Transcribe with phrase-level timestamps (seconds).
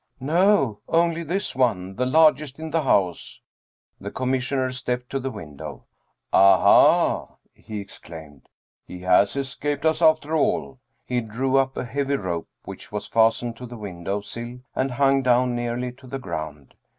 [0.19, 3.39] No, only this one, the largest in the house."
[3.99, 5.83] The Commissioner stepped to the window."
[6.33, 8.49] Aha!" he exclaimed,"
[8.87, 13.55] he has escaped us after all." He drew up a heavy rope which was fastened
[13.57, 16.73] to the window sill and hung down nearly to the ground.